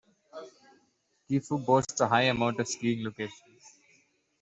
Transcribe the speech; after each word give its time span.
Gifu 1.29 1.59
boasts 1.63 2.01
a 2.01 2.07
high 2.07 2.23
amount 2.23 2.59
of 2.59 2.67
skiing 2.67 3.05
locations. 3.05 3.77